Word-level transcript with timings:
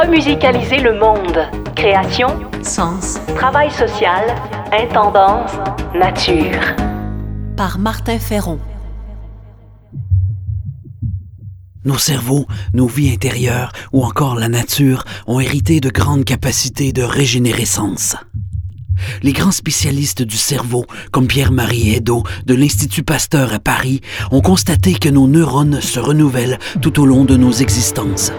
Remusicaliser 0.00 0.78
le 0.78 0.96
monde. 0.96 1.48
Création, 1.74 2.28
sens, 2.62 3.18
travail 3.34 3.68
social, 3.72 4.32
intendance, 4.70 5.50
nature. 5.92 6.76
Par 7.56 7.80
Martin 7.80 8.20
Ferron. 8.20 8.60
Nos 11.84 11.98
cerveaux, 11.98 12.46
nos 12.74 12.86
vies 12.86 13.12
intérieures 13.12 13.72
ou 13.92 14.04
encore 14.04 14.36
la 14.36 14.48
nature 14.48 15.02
ont 15.26 15.40
hérité 15.40 15.80
de 15.80 15.90
grandes 15.90 16.24
capacités 16.24 16.92
de 16.92 17.02
régénérescence. 17.02 18.14
Les 19.24 19.32
grands 19.32 19.50
spécialistes 19.50 20.22
du 20.22 20.36
cerveau, 20.36 20.86
comme 21.10 21.26
Pierre-Marie 21.26 21.96
Edo 21.96 22.22
de 22.46 22.54
l'Institut 22.54 23.02
Pasteur 23.02 23.52
à 23.52 23.58
Paris, 23.58 24.00
ont 24.30 24.42
constaté 24.42 24.94
que 24.94 25.08
nos 25.08 25.26
neurones 25.26 25.80
se 25.80 25.98
renouvellent 25.98 26.60
tout 26.80 27.00
au 27.00 27.04
long 27.04 27.24
de 27.24 27.36
nos 27.36 27.50
existences. 27.50 28.30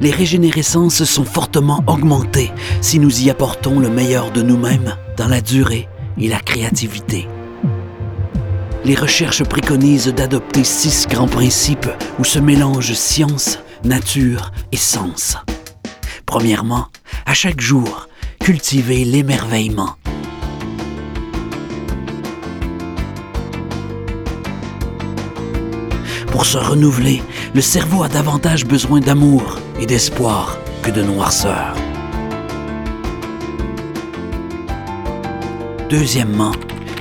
Les 0.00 0.10
régénérescences 0.10 1.04
sont 1.04 1.24
fortement 1.24 1.84
augmentées 1.86 2.50
si 2.80 2.98
nous 2.98 3.22
y 3.22 3.30
apportons 3.30 3.78
le 3.78 3.90
meilleur 3.90 4.30
de 4.30 4.42
nous-mêmes 4.42 4.96
dans 5.16 5.28
la 5.28 5.40
durée 5.40 5.88
et 6.18 6.28
la 6.28 6.40
créativité. 6.40 7.28
Les 8.84 8.94
recherches 8.94 9.44
préconisent 9.44 10.08
d'adopter 10.08 10.64
six 10.64 11.06
grands 11.06 11.28
principes 11.28 11.90
où 12.18 12.24
se 12.24 12.38
mélangent 12.38 12.94
science, 12.94 13.58
nature 13.84 14.52
et 14.72 14.76
sens. 14.76 15.36
Premièrement, 16.24 16.86
à 17.26 17.34
chaque 17.34 17.60
jour, 17.60 18.08
cultiver 18.40 19.04
l'émerveillement. 19.04 19.96
Pour 26.28 26.46
se 26.46 26.56
renouveler, 26.56 27.20
le 27.54 27.60
cerveau 27.60 28.02
a 28.02 28.08
davantage 28.08 28.64
besoin 28.64 29.00
d'amour 29.00 29.58
et 29.80 29.86
d'espoir 29.86 30.58
que 30.82 30.90
de 30.90 31.02
noirceur. 31.02 31.74
Deuxièmement, 35.88 36.52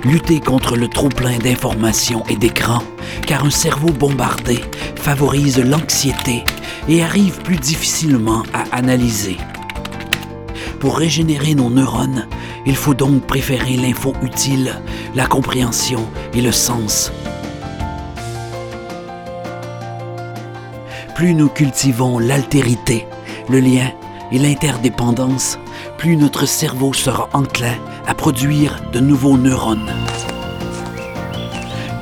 lutter 0.03 0.39
contre 0.39 0.75
le 0.75 0.87
trop-plein 0.87 1.37
d'informations 1.37 2.23
et 2.29 2.35
d'écrans, 2.35 2.83
car 3.27 3.45
un 3.45 3.51
cerveau 3.51 3.91
bombardé 3.91 4.59
favorise 4.95 5.59
l'anxiété 5.59 6.43
et 6.87 7.03
arrive 7.03 7.41
plus 7.41 7.57
difficilement 7.57 8.43
à 8.53 8.63
analyser. 8.75 9.37
Pour 10.79 10.97
régénérer 10.97 11.55
nos 11.55 11.69
neurones, 11.69 12.27
il 12.65 12.75
faut 12.75 12.93
donc 12.93 13.27
préférer 13.27 13.75
l'info 13.75 14.13
utile, 14.23 14.73
la 15.13 15.27
compréhension 15.27 16.07
et 16.33 16.41
le 16.41 16.51
sens 16.51 17.11
plus 21.19 21.33
nous 21.33 21.49
cultivons 21.49 22.17
l'altérité, 22.17 23.05
le 23.49 23.59
lien 23.59 23.91
et 24.31 24.39
l'interdépendance, 24.39 25.59
plus 25.97 26.15
notre 26.15 26.45
cerveau 26.45 26.93
sera 26.93 27.27
enclin 27.33 27.75
à 28.07 28.13
produire 28.13 28.81
de 28.93 29.01
nouveaux 29.01 29.37
neurones. 29.37 29.91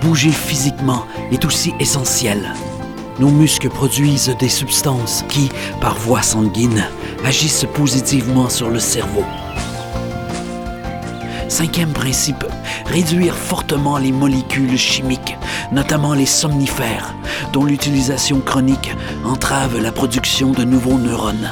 Bouger 0.03 0.29
physiquement 0.29 1.07
est 1.31 1.45
aussi 1.45 1.73
essentiel. 1.79 2.53
Nos 3.17 3.31
muscles 3.31 3.69
produisent 3.69 4.35
des 4.37 4.49
substances 4.49 5.25
qui, 5.27 5.49
par 5.81 5.97
voie 5.97 6.21
sanguine, 6.21 6.85
agissent 7.25 7.65
positivement 7.73 8.49
sur 8.49 8.69
le 8.69 8.79
cerveau. 8.79 9.25
Cinquième 11.47 11.91
principe, 11.91 12.45
réduire 12.87 13.35
fortement 13.35 13.97
les 13.97 14.11
molécules 14.11 14.77
chimiques, 14.77 15.37
notamment 15.71 16.13
les 16.13 16.25
somnifères, 16.25 17.13
dont 17.53 17.65
l'utilisation 17.65 18.39
chronique 18.39 18.95
entrave 19.25 19.81
la 19.81 19.91
production 19.91 20.51
de 20.51 20.63
nouveaux 20.63 20.97
neurones. 20.97 21.49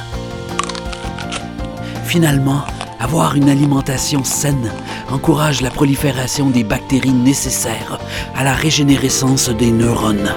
Finalement, 2.04 2.62
avoir 3.00 3.36
une 3.36 3.50
alimentation 3.50 4.24
saine 4.24 4.70
encourage 5.10 5.60
la 5.60 5.70
prolifération 5.70 6.50
des 6.50 6.64
bactéries 6.64 7.12
nécessaires 7.12 7.98
à 8.34 8.42
la 8.42 8.54
régénérescence 8.54 9.50
des 9.50 9.70
neurones. 9.70 10.32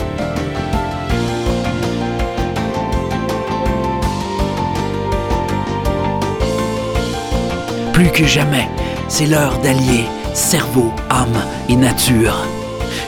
Plus 7.94 8.12
que 8.12 8.26
jamais, 8.26 8.70
c'est 9.10 9.26
l'heure 9.26 9.58
d'allier 9.60 10.06
cerveau, 10.34 10.94
âme 11.10 11.44
et 11.68 11.76
nature. 11.76 12.46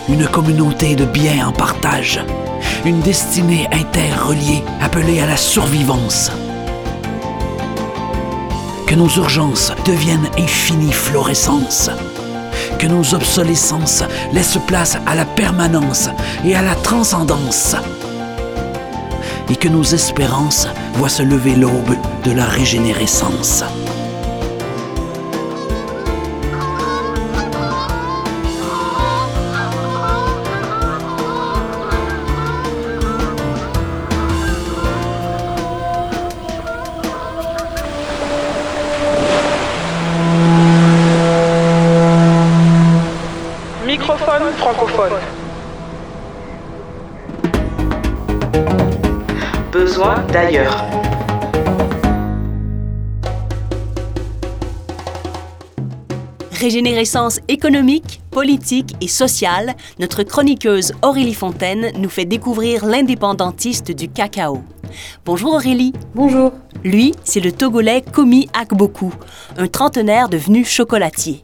Une 0.10 0.28
communauté 0.28 0.96
de 0.96 1.06
biens 1.06 1.48
en 1.48 1.52
partage. 1.52 2.20
Une 2.86 3.00
destinée 3.02 3.68
interreliée 3.72 4.64
appelée 4.82 5.22
à 5.22 5.28
la 5.28 5.38
survivance. 5.38 6.32
Que 8.88 8.96
nos 8.96 9.10
urgences 9.10 9.72
deviennent 9.86 10.30
infinie 10.38 10.92
florescence. 10.92 11.90
Que 12.80 12.88
nos 12.88 13.14
obsolescences 13.14 14.04
laissent 14.34 14.60
place 14.68 14.98
à 15.06 15.16
la 15.16 15.26
permanence 15.26 16.10
et 16.44 16.56
à 16.56 16.62
la 16.62 16.76
transcendance. 16.76 17.76
Et 19.50 19.56
que 19.56 19.70
nos 19.70 19.84
espérances 19.84 20.68
voient 20.96 21.10
se 21.10 21.24
lever 21.24 21.56
l'aube 21.56 21.96
de 22.24 22.32
la 22.32 22.46
régénérescence. 22.46 23.64
Francophone. 44.74 45.14
Besoin 49.72 50.24
d'ailleurs. 50.32 50.86
Régénérescence 56.52 57.40
économique, 57.48 58.22
politique 58.30 58.96
et 59.02 59.08
sociale, 59.08 59.76
notre 60.00 60.24
chroniqueuse 60.24 60.94
Aurélie 61.02 61.34
Fontaine 61.34 61.92
nous 61.98 62.10
fait 62.10 62.26
découvrir 62.26 62.86
l'indépendantiste 62.86 63.92
du 63.92 64.10
cacao. 64.10 64.62
Bonjour 65.26 65.54
Aurélie. 65.54 65.94
Bonjour. 66.16 66.52
Lui, 66.84 67.14
c'est 67.24 67.40
le 67.40 67.52
Togolais 67.52 68.02
Komi 68.02 68.50
Akboku, 68.54 69.14
un 69.58 69.68
trentenaire 69.68 70.30
devenu 70.30 70.66
chocolatier. 70.66 71.44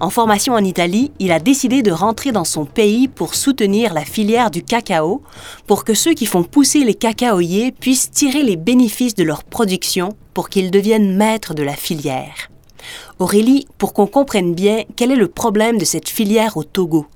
En 0.00 0.10
formation 0.10 0.54
en 0.54 0.64
Italie, 0.64 1.12
il 1.18 1.32
a 1.32 1.40
décidé 1.40 1.82
de 1.82 1.90
rentrer 1.90 2.32
dans 2.32 2.44
son 2.44 2.64
pays 2.64 3.08
pour 3.08 3.34
soutenir 3.34 3.94
la 3.94 4.04
filière 4.04 4.50
du 4.50 4.62
cacao, 4.62 5.22
pour 5.66 5.84
que 5.84 5.94
ceux 5.94 6.14
qui 6.14 6.26
font 6.26 6.44
pousser 6.44 6.84
les 6.84 6.94
cacaoyers 6.94 7.72
puissent 7.72 8.10
tirer 8.10 8.42
les 8.42 8.56
bénéfices 8.56 9.14
de 9.14 9.24
leur 9.24 9.44
production 9.44 10.10
pour 10.34 10.48
qu'ils 10.48 10.70
deviennent 10.70 11.16
maîtres 11.16 11.54
de 11.54 11.62
la 11.62 11.74
filière. 11.74 12.50
Aurélie, 13.18 13.66
pour 13.78 13.92
qu'on 13.92 14.06
comprenne 14.06 14.54
bien, 14.54 14.82
quel 14.96 15.12
est 15.12 15.16
le 15.16 15.28
problème 15.28 15.78
de 15.78 15.84
cette 15.84 16.08
filière 16.08 16.56
au 16.56 16.64
Togo? 16.64 17.06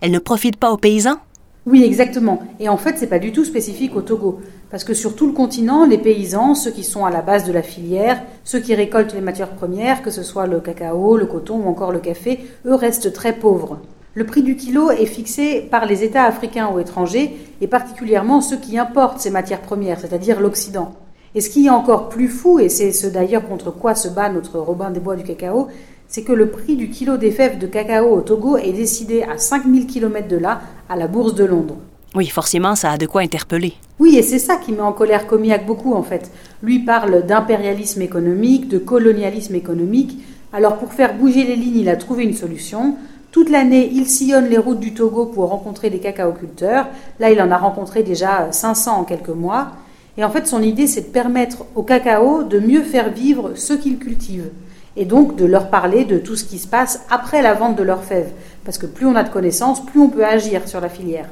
Elle 0.00 0.10
ne 0.10 0.18
profite 0.18 0.56
pas 0.56 0.70
aux 0.70 0.76
paysans? 0.76 1.18
Oui, 1.66 1.82
exactement. 1.82 2.42
Et 2.60 2.68
en 2.68 2.76
fait, 2.76 2.96
c'est 2.98 3.06
pas 3.06 3.18
du 3.18 3.32
tout 3.32 3.44
spécifique 3.44 3.96
au 3.96 4.02
Togo. 4.02 4.40
Parce 4.74 4.82
que 4.82 4.92
sur 4.92 5.14
tout 5.14 5.28
le 5.28 5.32
continent, 5.32 5.86
les 5.86 5.98
paysans, 5.98 6.56
ceux 6.56 6.72
qui 6.72 6.82
sont 6.82 7.04
à 7.04 7.10
la 7.12 7.22
base 7.22 7.44
de 7.44 7.52
la 7.52 7.62
filière, 7.62 8.20
ceux 8.42 8.58
qui 8.58 8.74
récoltent 8.74 9.14
les 9.14 9.20
matières 9.20 9.52
premières, 9.52 10.02
que 10.02 10.10
ce 10.10 10.24
soit 10.24 10.48
le 10.48 10.58
cacao, 10.58 11.16
le 11.16 11.26
coton 11.26 11.58
ou 11.58 11.68
encore 11.68 11.92
le 11.92 12.00
café, 12.00 12.40
eux 12.66 12.74
restent 12.74 13.12
très 13.12 13.34
pauvres. 13.34 13.78
Le 14.14 14.26
prix 14.26 14.42
du 14.42 14.56
kilo 14.56 14.90
est 14.90 15.06
fixé 15.06 15.60
par 15.60 15.86
les 15.86 16.02
États 16.02 16.24
africains 16.24 16.72
ou 16.74 16.80
étrangers, 16.80 17.36
et 17.60 17.68
particulièrement 17.68 18.40
ceux 18.40 18.56
qui 18.56 18.76
importent 18.76 19.20
ces 19.20 19.30
matières 19.30 19.60
premières, 19.60 20.00
c'est-à-dire 20.00 20.40
l'Occident. 20.40 20.90
Et 21.36 21.40
ce 21.40 21.50
qui 21.50 21.66
est 21.66 21.70
encore 21.70 22.08
plus 22.08 22.26
fou, 22.26 22.58
et 22.58 22.68
c'est 22.68 22.90
ce 22.90 23.06
d'ailleurs 23.06 23.46
contre 23.46 23.70
quoi 23.70 23.94
se 23.94 24.08
bat 24.08 24.28
notre 24.28 24.58
Robin 24.58 24.90
des 24.90 24.98
Bois 24.98 25.14
du 25.14 25.22
cacao, 25.22 25.68
c'est 26.08 26.24
que 26.24 26.32
le 26.32 26.50
prix 26.50 26.74
du 26.74 26.90
kilo 26.90 27.16
des 27.16 27.30
fèves 27.30 27.58
de 27.58 27.68
cacao 27.68 28.10
au 28.10 28.22
Togo 28.22 28.56
est 28.56 28.72
décidé 28.72 29.22
à 29.22 29.38
5000 29.38 29.86
km 29.86 30.26
de 30.26 30.36
là, 30.36 30.62
à 30.88 30.96
la 30.96 31.06
bourse 31.06 31.36
de 31.36 31.44
Londres. 31.44 31.76
Oui, 32.14 32.28
forcément, 32.28 32.76
ça 32.76 32.92
a 32.92 32.96
de 32.96 33.06
quoi 33.06 33.22
interpeller. 33.22 33.74
Oui, 33.98 34.16
et 34.16 34.22
c'est 34.22 34.38
ça 34.38 34.56
qui 34.56 34.70
met 34.70 34.80
en 34.80 34.92
colère 34.92 35.26
Comiac 35.26 35.66
beaucoup 35.66 35.94
en 35.94 36.04
fait. 36.04 36.30
Lui 36.62 36.78
parle 36.78 37.26
d'impérialisme 37.26 38.02
économique, 38.02 38.68
de 38.68 38.78
colonialisme 38.78 39.56
économique. 39.56 40.18
Alors 40.52 40.76
pour 40.76 40.92
faire 40.92 41.14
bouger 41.14 41.42
les 41.42 41.56
lignes, 41.56 41.78
il 41.78 41.88
a 41.88 41.96
trouvé 41.96 42.22
une 42.22 42.34
solution. 42.34 42.96
Toute 43.32 43.50
l'année, 43.50 43.90
il 43.92 44.06
sillonne 44.06 44.48
les 44.48 44.58
routes 44.58 44.78
du 44.78 44.94
Togo 44.94 45.26
pour 45.26 45.48
rencontrer 45.48 45.90
des 45.90 45.98
cacaoculteurs. 45.98 46.86
Là, 47.18 47.32
il 47.32 47.42
en 47.42 47.50
a 47.50 47.56
rencontré 47.56 48.04
déjà 48.04 48.52
500 48.52 49.00
en 49.00 49.02
quelques 49.02 49.28
mois. 49.30 49.72
Et 50.16 50.22
en 50.22 50.30
fait, 50.30 50.46
son 50.46 50.62
idée, 50.62 50.86
c'est 50.86 51.08
de 51.08 51.12
permettre 51.12 51.64
au 51.74 51.82
cacao 51.82 52.44
de 52.44 52.60
mieux 52.60 52.82
faire 52.82 53.10
vivre 53.10 53.54
ceux 53.56 53.76
qu'il 53.76 53.98
cultive. 53.98 54.50
Et 54.96 55.04
donc 55.04 55.34
de 55.34 55.46
leur 55.46 55.68
parler 55.68 56.04
de 56.04 56.18
tout 56.18 56.36
ce 56.36 56.44
qui 56.44 56.60
se 56.60 56.68
passe 56.68 57.00
après 57.10 57.42
la 57.42 57.54
vente 57.54 57.74
de 57.74 57.82
leurs 57.82 58.04
fèves. 58.04 58.30
Parce 58.64 58.78
que 58.78 58.86
plus 58.86 59.06
on 59.06 59.16
a 59.16 59.24
de 59.24 59.30
connaissances, 59.30 59.84
plus 59.84 59.98
on 59.98 60.10
peut 60.10 60.24
agir 60.24 60.68
sur 60.68 60.80
la 60.80 60.88
filière. 60.88 61.28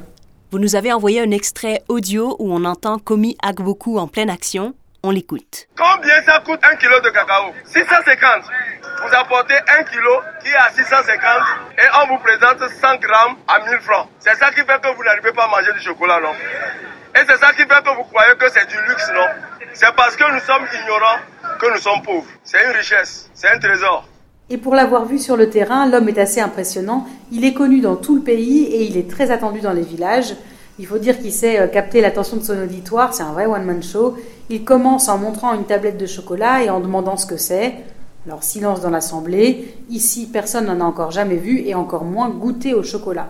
Vous 0.53 0.59
nous 0.59 0.75
avez 0.75 0.93
envoyé 0.93 1.19
un 1.19 1.31
extrait 1.31 1.81
audio 1.87 2.35
où 2.37 2.53
on 2.53 2.63
entend 2.65 2.99
Komi 2.99 3.35
Agboku 3.41 3.97
en 3.97 4.07
pleine 4.07 4.29
action. 4.29 4.75
On 5.01 5.09
l'écoute. 5.09 5.65
Combien 5.75 6.21
ça 6.27 6.41
coûte 6.45 6.59
un 6.61 6.75
kilo 6.75 6.99
de 7.01 7.09
cacao? 7.09 7.55
650. 7.65 8.43
Vous 9.01 9.15
apportez 9.15 9.55
un 9.55 9.83
kilo 9.83 10.11
qui 10.43 10.49
est 10.49 10.55
à 10.55 10.69
650 10.69 11.17
et 11.79 11.87
on 12.03 12.07
vous 12.13 12.19
présente 12.19 12.59
100 12.69 12.97
grammes 12.97 13.35
à 13.47 13.65
1000 13.67 13.79
francs. 13.79 14.07
C'est 14.19 14.35
ça 14.35 14.51
qui 14.51 14.57
fait 14.57 14.79
que 14.79 14.95
vous 14.95 15.03
n'arrivez 15.03 15.31
pas 15.31 15.45
à 15.45 15.47
manger 15.47 15.73
du 15.73 15.81
chocolat, 15.81 16.19
non? 16.19 16.33
Et 17.15 17.25
c'est 17.27 17.37
ça 17.37 17.51
qui 17.53 17.63
fait 17.63 17.83
que 17.83 17.95
vous 17.95 18.03
croyez 18.03 18.35
que 18.37 18.47
c'est 18.51 18.67
du 18.69 18.77
luxe, 18.87 19.09
non? 19.11 19.25
C'est 19.73 19.95
parce 19.95 20.15
que 20.15 20.33
nous 20.35 20.41
sommes 20.41 20.67
ignorants 20.71 21.17
que 21.59 21.73
nous 21.73 21.79
sommes 21.79 22.03
pauvres. 22.03 22.29
C'est 22.43 22.63
une 22.63 22.77
richesse, 22.77 23.27
c'est 23.33 23.49
un 23.49 23.57
trésor. 23.57 24.07
Et 24.49 24.57
pour 24.57 24.75
l'avoir 24.75 25.05
vu 25.05 25.19
sur 25.19 25.37
le 25.37 25.49
terrain, 25.49 25.89
l'homme 25.89 26.09
est 26.09 26.17
assez 26.17 26.41
impressionnant. 26.41 27.05
Il 27.31 27.45
est 27.45 27.53
connu 27.53 27.79
dans 27.79 27.95
tout 27.95 28.15
le 28.15 28.21
pays 28.21 28.63
et 28.63 28.83
il 28.83 28.97
est 28.97 29.09
très 29.09 29.31
attendu 29.31 29.61
dans 29.61 29.73
les 29.73 29.81
villages. 29.81 30.35
Il 30.79 30.87
faut 30.87 30.97
dire 30.97 31.19
qu'il 31.19 31.31
sait 31.31 31.59
euh, 31.59 31.67
capter 31.67 32.01
l'attention 32.01 32.37
de 32.37 32.43
son 32.43 32.61
auditoire, 32.61 33.13
c'est 33.13 33.23
un 33.23 33.31
vrai 33.31 33.45
one-man 33.45 33.83
show. 33.83 34.15
Il 34.49 34.63
commence 34.63 35.07
en 35.07 35.17
montrant 35.17 35.53
une 35.53 35.65
tablette 35.65 35.97
de 35.97 36.05
chocolat 36.05 36.63
et 36.63 36.69
en 36.69 36.79
demandant 36.79 37.15
ce 37.15 37.25
que 37.25 37.37
c'est. 37.37 37.75
Alors 38.25 38.43
silence 38.43 38.81
dans 38.81 38.89
l'assemblée. 38.89 39.75
Ici, 39.89 40.27
personne 40.31 40.65
n'en 40.65 40.81
a 40.81 40.83
encore 40.83 41.11
jamais 41.11 41.35
vu 41.35 41.59
et 41.65 41.75
encore 41.75 42.05
moins 42.05 42.29
goûté 42.29 42.73
au 42.73 42.81
chocolat. 42.81 43.29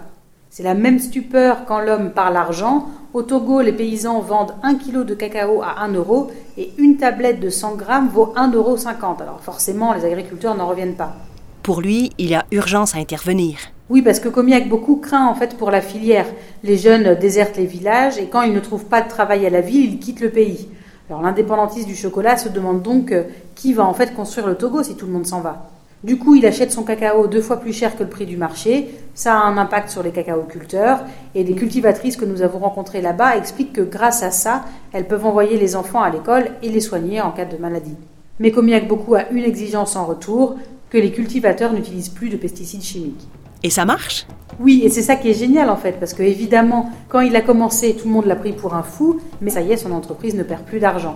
C'est 0.50 0.64
la 0.64 0.76
même 0.76 1.00
stupeur 1.00 1.66
quand 1.66 1.80
l'homme 1.80 2.12
parle 2.12 2.38
argent. 2.38 2.88
Au 3.14 3.22
Togo, 3.22 3.62
les 3.62 3.74
paysans 3.74 4.22
vendent 4.22 4.56
un 4.64 4.74
kilo 4.74 5.04
de 5.04 5.14
cacao 5.14 5.62
à 5.62 5.84
1 5.84 5.94
euro 5.94 6.32
et 6.58 6.72
une 6.80 6.98
tablette 6.98 7.40
de 7.40 7.52
100 7.52 7.76
grammes 7.76 8.10
vaut 8.10 8.34
1,50 8.36 8.56
euro. 8.56 8.76
Alors 9.22 9.40
forcément, 9.40 9.94
les 9.94 10.04
agriculteurs 10.04 10.56
n'en 10.56 10.68
reviennent 10.68 10.96
pas. 10.96 11.14
Pour 11.62 11.80
lui, 11.80 12.10
il 12.18 12.32
y 12.32 12.34
a 12.34 12.44
urgence 12.50 12.96
à 12.96 12.98
intervenir. 12.98 13.60
Oui, 13.92 14.02
parce 14.02 14.20
que 14.20 14.30
Comiac 14.30 14.68
beaucoup 14.68 14.96
craint 14.96 15.28
en 15.28 15.36
fait 15.36 15.56
pour 15.58 15.70
la 15.70 15.82
filière. 15.82 16.26
Les 16.64 16.76
jeunes 16.76 17.14
désertent 17.14 17.58
les 17.58 17.68
villages 17.68 18.18
et 18.18 18.26
quand 18.26 18.42
ils 18.42 18.54
ne 18.54 18.60
trouvent 18.60 18.86
pas 18.86 19.04
de 19.04 19.10
travail 19.10 19.46
à 19.46 19.52
la 19.52 19.62
ville, 19.62 19.94
ils 19.94 20.00
quittent 20.00 20.22
le 20.22 20.32
pays. 20.32 20.68
Alors 21.08 21.22
l'indépendantiste 21.22 21.88
du 21.88 21.96
chocolat 21.96 22.38
se 22.38 22.50
demande 22.50 22.82
donc 22.82 23.12
euh, 23.12 23.26
qui 23.54 23.74
va 23.74 23.86
en 23.86 23.94
fait 23.94 24.16
construire 24.16 24.48
le 24.48 24.56
Togo 24.56 24.82
si 24.82 24.96
tout 24.96 25.06
le 25.06 25.12
monde 25.12 25.28
s'en 25.28 25.42
va? 25.42 25.70
Du 26.04 26.18
coup, 26.18 26.36
il 26.36 26.46
achète 26.46 26.74
son 26.74 26.84
cacao 26.84 27.28
deux 27.28 27.42
fois 27.42 27.58
plus 27.58 27.72
cher 27.72 27.96
que 27.96 28.04
le 28.04 28.10
prix 28.10 28.26
du 28.26 28.36
marché. 28.36 28.94
Ça 29.14 29.36
a 29.36 29.44
un 29.44 29.58
impact 29.58 29.90
sur 29.90 30.04
les 30.04 30.12
cacaoculteurs. 30.12 31.00
Et 31.34 31.46
des 31.46 31.56
cultivatrices 31.56 32.18
que 32.18 32.26
nous 32.26 32.42
avons 32.42 32.60
rencontrées 32.60 33.02
là-bas 33.02 33.38
expliquent 33.38 33.72
que 33.72 33.82
grâce 33.82 34.22
à 34.22 34.30
ça, 34.30 34.66
elles 34.92 35.08
peuvent 35.08 35.26
envoyer 35.26 35.58
les 35.58 35.78
enfants 35.78 36.02
à 36.02 36.10
l'école 36.10 36.52
et 36.62 36.68
les 36.68 36.82
soigner 36.82 37.22
en 37.22 37.32
cas 37.32 37.46
de 37.46 37.56
maladie. 37.56 37.96
Mais 38.40 38.52
Comiac 38.52 38.88
beaucoup 38.88 39.16
a 39.16 39.30
une 39.30 39.46
exigence 39.46 39.96
en 39.96 40.06
retour, 40.06 40.56
que 40.90 40.98
les 40.98 41.12
cultivateurs 41.12 41.72
n'utilisent 41.72 42.10
plus 42.10 42.30
de 42.30 42.36
pesticides 42.36 42.84
chimiques. 42.84 43.28
Et 43.64 43.70
ça 43.70 43.86
marche? 43.86 44.28
Oui, 44.60 44.82
et 44.84 44.90
c'est 44.90 45.02
ça 45.02 45.16
qui 45.16 45.30
est 45.30 45.34
génial 45.34 45.70
en 45.70 45.78
fait, 45.78 45.94
parce 46.00 46.14
que 46.14 46.22
évidemment, 46.22 46.92
quand 47.08 47.22
il 47.22 47.36
a 47.36 47.42
commencé, 47.42 47.96
tout 47.96 48.08
le 48.08 48.14
monde 48.14 48.26
l'a 48.26 48.36
pris 48.36 48.52
pour 48.52 48.76
un 48.76 48.84
fou, 48.84 49.22
mais 49.42 49.50
ça 49.50 49.62
y 49.62 49.72
est, 49.72 49.78
son 49.78 49.92
entreprise 49.94 50.36
ne 50.36 50.44
perd 50.44 50.64
plus 50.64 50.80
d'argent. 50.80 51.16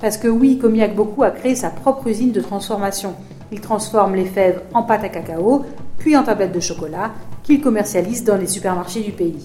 Parce 0.00 0.18
que 0.18 0.28
oui, 0.28 0.58
Comiac 0.58 0.94
beaucoup 0.94 1.22
a 1.22 1.30
créé 1.30 1.54
sa 1.54 1.70
propre 1.70 2.06
usine 2.06 2.32
de 2.32 2.40
transformation. 2.40 3.14
Il 3.52 3.60
transforme 3.60 4.14
les 4.14 4.24
fèves 4.24 4.60
en 4.74 4.82
pâte 4.82 5.04
à 5.04 5.08
cacao, 5.08 5.64
puis 5.98 6.16
en 6.16 6.22
tablettes 6.22 6.52
de 6.52 6.60
chocolat, 6.60 7.12
qu'il 7.42 7.60
commercialise 7.60 8.24
dans 8.24 8.36
les 8.36 8.46
supermarchés 8.46 9.02
du 9.02 9.12
pays. 9.12 9.44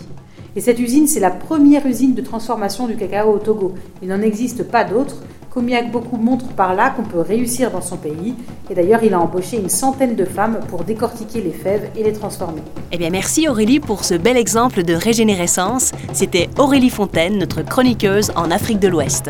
Et 0.56 0.62
cette 0.62 0.80
usine, 0.80 1.08
c'est 1.08 1.20
la 1.20 1.32
première 1.32 1.86
usine 1.86 2.14
de 2.14 2.22
transformation 2.22 2.88
du 2.88 2.98
cacao 2.98 3.32
au 3.32 3.38
Togo. 3.38 3.74
Il 4.02 4.10
n'en 4.10 4.22
existe 4.22 4.64
pas 4.64 4.84
d'autres. 4.84 5.18
Comiac 5.50 5.92
beaucoup 5.92 6.18
montre 6.18 6.48
par 6.48 6.74
là 6.74 6.92
qu'on 6.92 7.04
peut 7.04 7.20
réussir 7.20 7.72
dans 7.72 7.82
son 7.82 7.98
pays. 7.98 8.36
Et 8.70 8.74
d'ailleurs, 8.74 9.04
il 9.04 9.14
a 9.14 9.20
embauché 9.20 9.58
une 9.58 9.70
centaine 9.70 10.16
de 10.16 10.26
femmes 10.26 10.60
pour 10.70 10.84
décortiquer 10.84 11.42
les 11.42 11.52
fèves 11.52 11.90
et 11.96 12.04
les 12.04 12.14
transformer. 12.14 12.62
Eh 12.92 12.98
bien, 12.98 13.10
merci 13.10 13.48
Aurélie 13.48 13.80
pour 13.80 14.04
ce 14.04 14.14
bel 14.14 14.38
exemple 14.38 14.84
de 14.84 14.94
régénérescence. 14.94 15.92
C'était 16.14 16.50
Aurélie 16.58 16.90
Fontaine, 16.90 17.38
notre 17.38 17.62
chroniqueuse 17.64 18.32
en 18.36 18.50
Afrique 18.50 18.80
de 18.80 18.88
l'Ouest. 18.88 19.30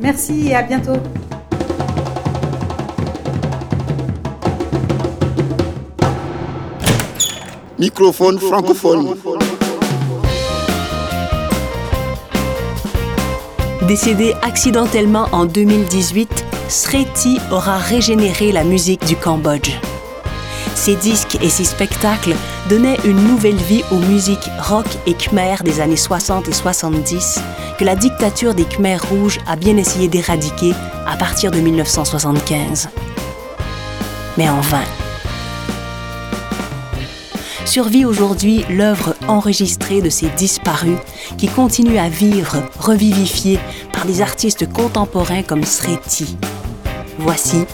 Merci 0.00 0.48
et 0.48 0.54
à 0.54 0.62
bientôt. 0.62 0.98
Microphone 7.84 8.38
francophone. 8.38 9.14
Décédé 13.86 14.32
accidentellement 14.40 15.28
en 15.32 15.44
2018, 15.44 16.46
Sreti 16.70 17.38
aura 17.50 17.76
régénéré 17.76 18.52
la 18.52 18.64
musique 18.64 19.04
du 19.04 19.16
Cambodge. 19.16 19.72
Ses 20.74 20.96
disques 20.96 21.36
et 21.42 21.50
ses 21.50 21.64
spectacles 21.64 22.34
donnaient 22.70 22.96
une 23.04 23.22
nouvelle 23.22 23.54
vie 23.54 23.84
aux 23.90 23.98
musiques 23.98 24.48
rock 24.58 24.86
et 25.06 25.12
khmer 25.12 25.56
des 25.62 25.82
années 25.82 25.94
60 25.94 26.48
et 26.48 26.54
70 26.54 27.38
que 27.78 27.84
la 27.84 27.96
dictature 27.96 28.54
des 28.54 28.64
Khmers 28.64 29.06
rouges 29.10 29.40
a 29.46 29.56
bien 29.56 29.76
essayé 29.76 30.08
d'éradiquer 30.08 30.72
à 31.06 31.18
partir 31.18 31.50
de 31.50 31.60
1975. 31.60 32.88
Mais 34.38 34.48
en 34.48 34.60
vain 34.62 34.84
survit 37.74 38.04
aujourd'hui 38.04 38.64
l'œuvre 38.70 39.16
enregistrée 39.26 40.00
de 40.00 40.08
ces 40.08 40.28
disparus 40.36 40.96
qui 41.36 41.48
continuent 41.48 41.98
à 41.98 42.08
vivre, 42.08 42.62
revivifiés 42.78 43.58
par 43.92 44.06
des 44.06 44.22
artistes 44.22 44.72
contemporains 44.72 45.42
comme 45.42 45.64
Sreti. 45.64 46.36
Voici 47.18 47.64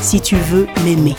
Si 0.00 0.20
tu 0.20 0.36
veux 0.36 0.68
m'aimer. 0.84 1.16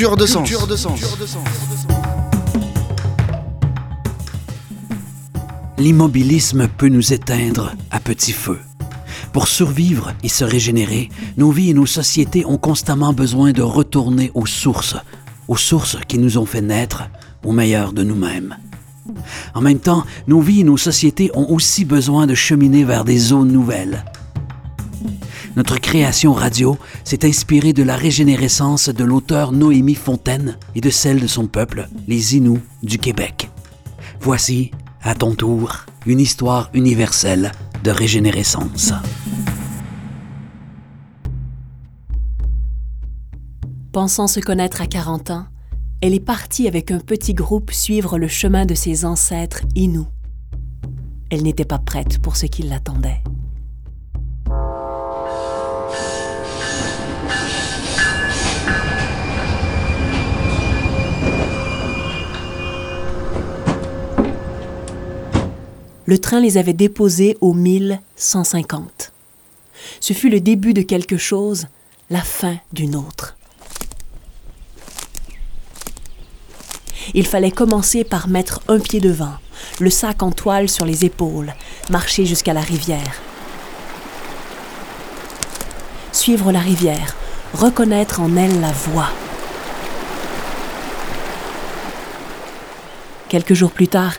Culture 0.00 0.16
de 0.16 0.24
sens. 0.24 0.50
L'immobilisme 5.76 6.68
peut 6.68 6.88
nous 6.88 7.12
éteindre 7.12 7.74
à 7.90 8.00
petit 8.00 8.32
feu. 8.32 8.58
Pour 9.34 9.46
survivre 9.46 10.14
et 10.22 10.30
se 10.30 10.42
régénérer, 10.42 11.10
nos 11.36 11.50
vies 11.50 11.68
et 11.68 11.74
nos 11.74 11.84
sociétés 11.84 12.46
ont 12.46 12.56
constamment 12.56 13.12
besoin 13.12 13.52
de 13.52 13.60
retourner 13.60 14.30
aux 14.32 14.46
sources, 14.46 14.96
aux 15.48 15.58
sources 15.58 15.98
qui 16.08 16.16
nous 16.16 16.38
ont 16.38 16.46
fait 16.46 16.62
naître 16.62 17.02
au 17.44 17.52
meilleur 17.52 17.92
de 17.92 18.02
nous-mêmes. 18.02 18.56
En 19.52 19.60
même 19.60 19.80
temps, 19.80 20.06
nos 20.26 20.40
vies 20.40 20.60
et 20.60 20.64
nos 20.64 20.78
sociétés 20.78 21.30
ont 21.34 21.52
aussi 21.52 21.84
besoin 21.84 22.26
de 22.26 22.34
cheminer 22.34 22.84
vers 22.84 23.04
des 23.04 23.18
zones 23.18 23.52
nouvelles. 23.52 24.02
Notre 25.60 25.78
création 25.78 26.32
radio 26.32 26.78
s'est 27.04 27.26
inspirée 27.26 27.74
de 27.74 27.82
la 27.82 27.94
régénérescence 27.94 28.88
de 28.88 29.04
l'auteur 29.04 29.52
Noémie 29.52 29.94
Fontaine 29.94 30.56
et 30.74 30.80
de 30.80 30.88
celle 30.88 31.20
de 31.20 31.26
son 31.26 31.48
peuple, 31.48 31.86
les 32.08 32.34
Inuits 32.34 32.62
du 32.82 32.96
Québec. 32.96 33.50
Voici, 34.22 34.70
à 35.02 35.14
ton 35.14 35.34
tour, 35.34 35.84
une 36.06 36.18
histoire 36.18 36.70
universelle 36.72 37.52
de 37.84 37.90
régénérescence. 37.90 38.94
Pensant 43.92 44.28
se 44.28 44.40
connaître 44.40 44.80
à 44.80 44.86
40 44.86 45.28
ans, 45.28 45.44
elle 46.00 46.14
est 46.14 46.24
partie 46.24 46.68
avec 46.68 46.90
un 46.90 47.00
petit 47.00 47.34
groupe 47.34 47.70
suivre 47.70 48.16
le 48.16 48.28
chemin 48.28 48.64
de 48.64 48.74
ses 48.74 49.04
ancêtres 49.04 49.60
Inuits. 49.74 50.06
Elle 51.28 51.42
n'était 51.42 51.66
pas 51.66 51.78
prête 51.78 52.18
pour 52.18 52.36
ce 52.36 52.46
qui 52.46 52.62
l'attendait. 52.62 53.22
Le 66.10 66.18
train 66.18 66.40
les 66.40 66.58
avait 66.58 66.72
déposés 66.72 67.38
au 67.40 67.52
1150. 67.54 69.12
Ce 70.00 70.12
fut 70.12 70.28
le 70.28 70.40
début 70.40 70.74
de 70.74 70.82
quelque 70.82 71.16
chose, 71.16 71.68
la 72.10 72.20
fin 72.20 72.56
d'une 72.72 72.96
autre. 72.96 73.36
Il 77.14 77.28
fallait 77.28 77.52
commencer 77.52 78.02
par 78.02 78.26
mettre 78.26 78.60
un 78.66 78.80
pied 78.80 78.98
devant, 78.98 79.34
le 79.78 79.88
sac 79.88 80.24
en 80.24 80.32
toile 80.32 80.68
sur 80.68 80.84
les 80.84 81.04
épaules, 81.04 81.54
marcher 81.90 82.26
jusqu'à 82.26 82.54
la 82.54 82.60
rivière. 82.60 83.20
Suivre 86.10 86.50
la 86.50 86.58
rivière, 86.58 87.14
reconnaître 87.54 88.18
en 88.18 88.36
elle 88.36 88.60
la 88.60 88.72
voie. 88.72 89.10
Quelques 93.28 93.54
jours 93.54 93.70
plus 93.70 93.86
tard, 93.86 94.14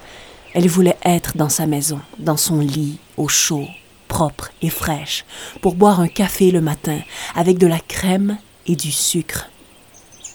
elle 0.54 0.68
voulait 0.68 0.98
être 1.04 1.38
dans 1.38 1.50
sa 1.50 1.66
maison, 1.66 2.00
dans 2.20 2.38
son 2.38 2.60
lit, 2.60 2.98
au 3.18 3.28
chaud, 3.28 3.68
propre 4.08 4.52
et 4.62 4.70
fraîche, 4.70 5.26
pour 5.62 5.76
boire 5.76 6.00
un 6.00 6.08
café 6.08 6.52
le 6.52 6.62
matin 6.62 7.00
avec 7.36 7.58
de 7.58 7.68
la 7.68 7.80
crème 7.80 8.38
et 8.68 8.76
du 8.76 8.92
sucre. 8.92 9.50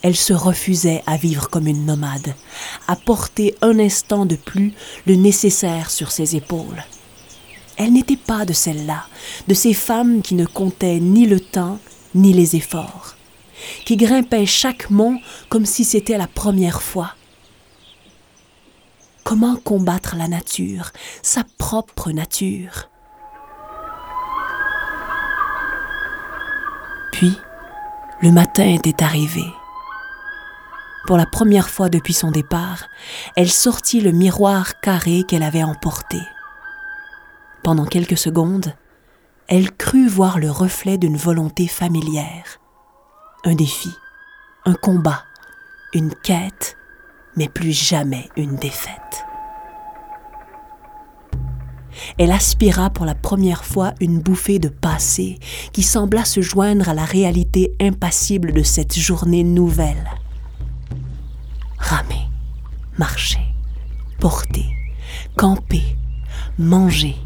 Elle 0.02 0.16
se 0.16 0.32
refusait 0.32 1.02
à 1.06 1.16
vivre 1.16 1.50
comme 1.50 1.66
une 1.66 1.84
nomade, 1.84 2.34
à 2.86 2.96
porter 2.96 3.54
un 3.60 3.78
instant 3.78 4.24
de 4.24 4.36
plus 4.36 4.72
le 5.06 5.16
nécessaire 5.16 5.90
sur 5.90 6.12
ses 6.12 6.36
épaules. 6.36 6.84
Elle 7.76 7.92
n'était 7.92 8.16
pas 8.16 8.44
de 8.44 8.52
celles-là, 8.52 9.04
de 9.48 9.54
ces 9.54 9.74
femmes 9.74 10.22
qui 10.22 10.34
ne 10.34 10.46
comptaient 10.46 11.00
ni 11.00 11.26
le 11.26 11.40
temps 11.40 11.78
ni 12.14 12.32
les 12.32 12.56
efforts, 12.56 13.16
qui 13.84 13.96
grimpaient 13.96 14.46
chaque 14.46 14.90
mont 14.90 15.18
comme 15.48 15.66
si 15.66 15.84
c'était 15.84 16.16
la 16.16 16.28
première 16.28 16.82
fois, 16.82 17.15
Comment 19.26 19.56
combattre 19.56 20.14
la 20.14 20.28
nature, 20.28 20.92
sa 21.20 21.42
propre 21.58 22.12
nature? 22.12 22.88
Puis, 27.10 27.36
le 28.22 28.30
matin 28.30 28.68
était 28.68 29.02
arrivé. 29.02 29.44
Pour 31.08 31.16
la 31.16 31.26
première 31.26 31.68
fois 31.68 31.88
depuis 31.88 32.12
son 32.12 32.30
départ, 32.30 32.84
elle 33.34 33.50
sortit 33.50 34.00
le 34.00 34.12
miroir 34.12 34.78
carré 34.78 35.24
qu'elle 35.26 35.42
avait 35.42 35.64
emporté. 35.64 36.20
Pendant 37.64 37.84
quelques 37.84 38.18
secondes, 38.18 38.74
elle 39.48 39.72
crut 39.72 40.08
voir 40.08 40.38
le 40.38 40.52
reflet 40.52 40.98
d'une 40.98 41.16
volonté 41.16 41.66
familière. 41.66 42.60
Un 43.44 43.56
défi, 43.56 43.90
un 44.66 44.74
combat, 44.74 45.24
une 45.94 46.14
quête, 46.14 46.76
mais 47.36 47.48
plus 47.48 47.72
jamais 47.72 48.28
une 48.36 48.56
défaite. 48.56 49.26
Elle 52.18 52.32
aspira 52.32 52.90
pour 52.90 53.04
la 53.04 53.14
première 53.14 53.64
fois 53.64 53.94
une 54.00 54.20
bouffée 54.20 54.58
de 54.58 54.68
passé 54.68 55.38
qui 55.72 55.82
sembla 55.82 56.24
se 56.24 56.40
joindre 56.40 56.88
à 56.88 56.94
la 56.94 57.04
réalité 57.04 57.74
impassible 57.80 58.52
de 58.52 58.62
cette 58.62 58.98
journée 58.98 59.44
nouvelle. 59.44 60.10
Ramer, 61.78 62.28
marcher, 62.98 63.40
porter, 64.18 64.66
camper, 65.36 65.96
manger, 66.58 67.16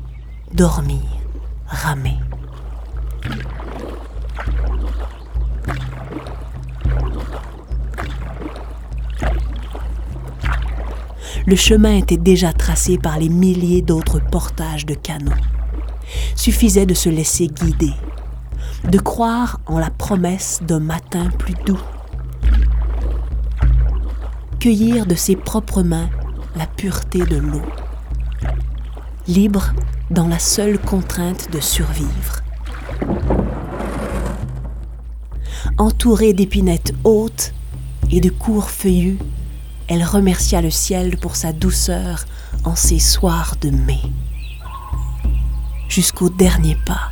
dormir, 0.52 1.02
ramer. 1.66 2.18
Le 11.50 11.56
chemin 11.56 11.96
était 11.96 12.16
déjà 12.16 12.52
tracé 12.52 12.96
par 12.96 13.18
les 13.18 13.28
milliers 13.28 13.82
d'autres 13.82 14.20
portages 14.20 14.86
de 14.86 14.94
canaux. 14.94 15.32
Suffisait 16.36 16.86
de 16.86 16.94
se 16.94 17.08
laisser 17.08 17.48
guider, 17.48 17.92
de 18.88 18.98
croire 19.00 19.58
en 19.66 19.80
la 19.80 19.90
promesse 19.90 20.60
d'un 20.62 20.78
matin 20.78 21.28
plus 21.40 21.56
doux. 21.66 21.80
Cueillir 24.60 25.06
de 25.06 25.16
ses 25.16 25.34
propres 25.34 25.82
mains 25.82 26.08
la 26.54 26.68
pureté 26.68 27.18
de 27.18 27.38
l'eau. 27.38 27.62
Libre 29.26 29.72
dans 30.08 30.28
la 30.28 30.38
seule 30.38 30.78
contrainte 30.78 31.50
de 31.50 31.58
survivre. 31.58 32.44
Entourée 35.78 36.32
d'épinettes 36.32 36.94
hautes 37.02 37.52
et 38.12 38.20
de 38.20 38.30
cours 38.30 38.70
feuillus, 38.70 39.18
elle 39.90 40.04
remercia 40.04 40.62
le 40.62 40.70
ciel 40.70 41.16
pour 41.16 41.34
sa 41.34 41.52
douceur 41.52 42.24
en 42.64 42.76
ces 42.76 43.00
soirs 43.00 43.56
de 43.60 43.70
mai. 43.70 43.98
Jusqu'au 45.88 46.30
dernier 46.30 46.76
pas, 46.86 47.10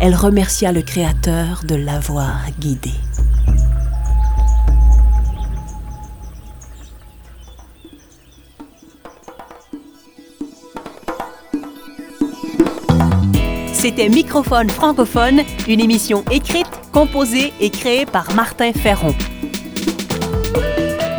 elle 0.00 0.14
remercia 0.14 0.72
le 0.72 0.80
Créateur 0.80 1.62
de 1.64 1.74
l'avoir 1.74 2.40
guidée. 2.58 2.90
C'était 13.74 14.08
Microphone 14.08 14.70
francophone, 14.70 15.42
une 15.68 15.80
émission 15.80 16.24
écrite, 16.30 16.66
composée 16.92 17.52
et 17.60 17.68
créée 17.68 18.06
par 18.06 18.34
Martin 18.34 18.72
Ferron. 18.72 19.14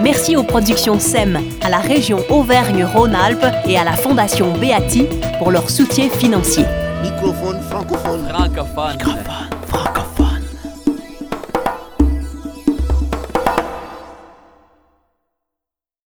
Merci 0.09 0.37
aux 0.37 0.43
productions 0.43 1.01
SEM, 1.01 1.37
à 1.61 1.69
la 1.69 1.79
région 1.79 2.19
Auvergne-Rhône-Alpes 2.29 3.45
et 3.67 3.77
à 3.77 3.83
la 3.83 3.91
Fondation 3.91 4.53
Beati 4.53 5.05
pour 5.37 5.51
leur 5.51 5.69
soutien 5.69 6.09
financier. 6.09 6.63
Microphone 7.01 7.59
francophone. 7.69 8.25
Francophone. 8.29 9.16